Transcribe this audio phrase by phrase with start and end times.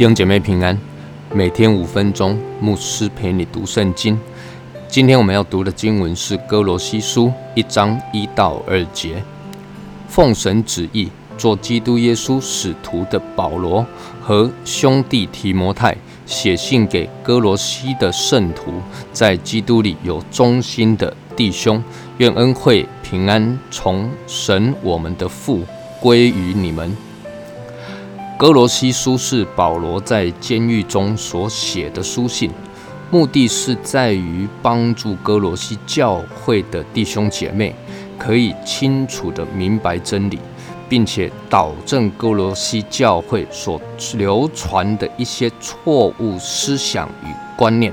[0.00, 0.78] 弟兄姐妹平安，
[1.34, 4.18] 每天五分钟，牧师陪你读圣经。
[4.88, 9.22] 今天我们要读的经文是哥罗西书一章一到二节。
[10.08, 11.10] 奉神旨意，
[11.40, 13.84] 做基督耶稣使徒的保罗
[14.20, 15.96] 和兄弟提摩太，
[16.26, 18.74] 写信给哥罗西的圣徒，
[19.10, 21.82] 在基督里有忠心的弟兄，
[22.18, 25.62] 愿恩惠平安从神我们的父
[25.98, 26.94] 归于你们。
[28.38, 32.50] 哥罗西书是保罗在监狱中所写的书信，
[33.10, 37.74] 目的是在于帮助哥罗西教会的弟兄姐妹
[38.18, 40.38] 可以清楚地明白真理，
[40.90, 43.80] 并且导正哥罗西教会所
[44.14, 47.90] 流传的一些错误思想与观念。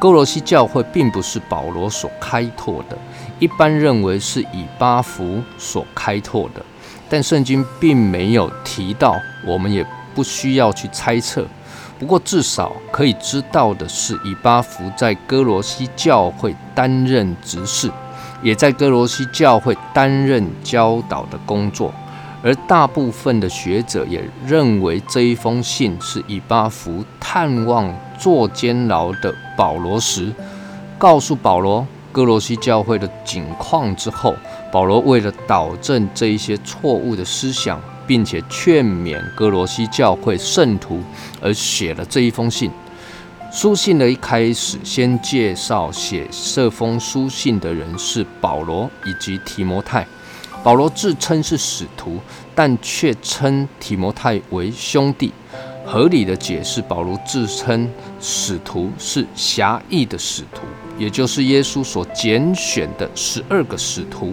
[0.00, 2.96] 哥罗西教会并不是保罗所开拓的，
[3.38, 6.64] 一般认为是以巴弗所开拓的。
[7.08, 9.14] 但圣经并没有提到，
[9.46, 11.46] 我们也不需要去猜测。
[11.98, 17.90] 不过至少可以知道的是，以巴弗在哥罗西教会担任执事，
[18.42, 21.92] 也在哥罗西教会担任教导的工作。
[22.42, 30.32] 而大部分的学者也认为，这一封信是以巴弗探望坐监牢的保罗时，
[30.98, 34.34] 告诉保罗哥罗西教会的景况之后。
[34.72, 41.00] 保罗为了导正这一些错误的思想，并且劝勉哥罗西教会圣徒，
[41.40, 42.70] 而写了这一封信。
[43.50, 50.06] 书信的一开始，先介绍写这封书信的人是保罗以及提摩太。
[50.66, 52.18] 保罗自称是使徒，
[52.52, 55.32] 但却称提摩太为兄弟。
[55.84, 57.88] 合理的解释，保罗自称
[58.20, 60.62] 使徒是狭义的使徒，
[60.98, 64.32] 也就是耶稣所拣选的十二个使徒。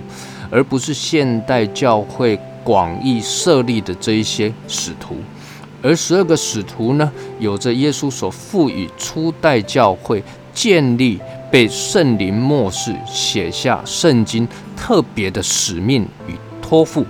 [0.50, 5.18] 而不是现代教会广义设立的这一些使徒，
[5.84, 11.20] 而十二个使徒呢，有着耶稣所赋予初代教会建立、
[11.54, 17.06] 被圣灵默示、写下圣经特别的使命与托付。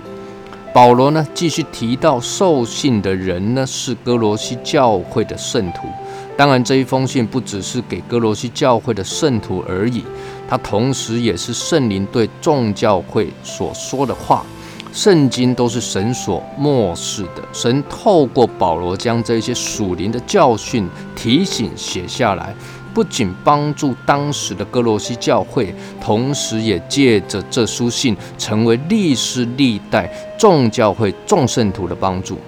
[0.70, 5.88] 保罗呢，继续提到受信的人呢，是哥罗西教会的圣徒。
[6.36, 10.04] 当然，这一封信不只是给哥罗西教会的圣徒而已。
[10.46, 14.44] 它同时也是圣灵对众教会所说的话，
[14.92, 17.42] 圣经都是神所漠视的。
[17.50, 22.54] 神透过保罗将这些属灵的教训提醒写下来，
[22.94, 32.38] 不仅帮助当时的哥罗西教会，同时也借着这书信成为历史历代众教会众圣徒的帮助。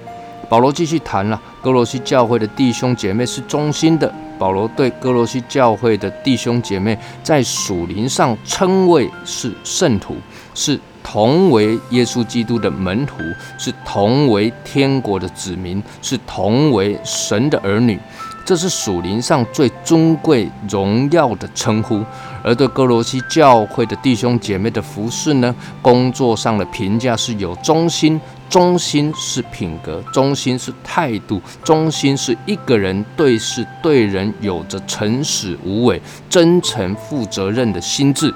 [0.48, 4.10] 保罗继续谈了哥罗西教会的弟兄姐妹是忠心的。
[4.38, 10.14] 保罗对哥罗西教会的弟兄姐妹在属灵上称谓是圣徒，
[10.54, 13.16] 是同为耶稣基督的门徒，
[13.58, 17.98] 是同为天国的子民，是同为神的儿女。
[18.46, 22.02] 这是属灵上最尊贵荣耀的称呼。
[22.42, 28.18] 而对哥罗西教会的弟兄姐妹的服饰呢，工作上的评价是有忠心。
[28.48, 38.32] 忠心是品格，忠心是态度，忠心是一个人对事对人有着诚实无伪、真诚负责任的心智。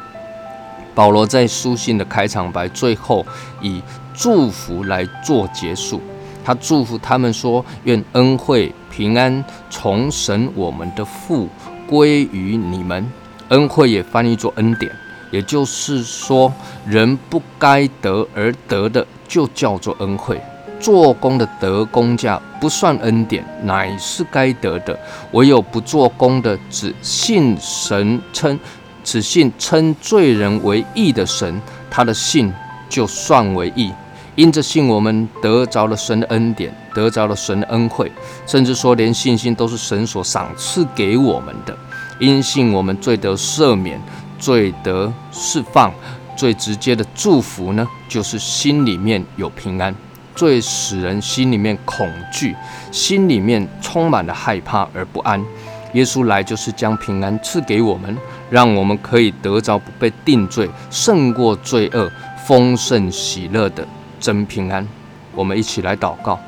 [0.97, 3.25] 保罗在书信的开场白最后
[3.63, 3.81] 以
[4.13, 6.01] 祝福来做结束，
[6.45, 11.49] 他祝福他们说：“愿恩惠平安从神我们的父
[11.87, 13.11] 归于你们。”
[13.49, 14.93] 恩惠也翻译作恩典，
[15.31, 16.53] 也就是说，
[16.87, 19.07] 人不该得而得的。
[19.27, 20.41] 就叫做恩惠，
[20.81, 24.99] 做工的得工价不算恩典，乃是该得的。
[25.31, 28.59] 唯有不做工的，只信神称，
[29.05, 32.53] 只信称罪人为义的神，他的信
[32.89, 33.93] 就算为义。
[34.37, 38.11] 因着信，我们得着了神的恩典，得着了神的恩惠，
[38.47, 41.77] 甚至说连信心都是神所赏赐给我们的。
[42.19, 44.01] 因信，我们罪得赦免，
[44.39, 45.93] 罪得释放。
[46.37, 49.93] 最直接的祝福呢，就是心里面有平安；
[50.35, 52.57] 最使人心里面恐惧，
[52.91, 55.45] 心里面充满了害怕而不安。
[55.93, 58.17] 耶稣来就是将平安赐给我们，
[58.49, 62.11] 让我们可以得着不被定罪、胜过罪恶、
[62.47, 63.87] 丰盛喜乐的
[64.21, 64.87] 真平安。
[65.35, 66.39] 我们一起来祷告：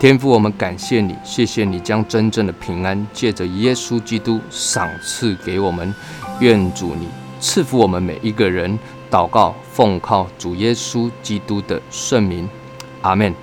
[0.00, 5.94] 天父，我们感谢你，谢谢你将真正的平安借着耶稣基督赏赐给我们。
[6.40, 7.06] 愿主你
[7.38, 8.78] 赐福我们每一个人。
[9.10, 12.48] 祷告，奉靠主耶稣基督的圣名，
[13.02, 13.34] 阿门。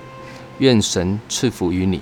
[0.58, 2.00] 愿神赐福于你。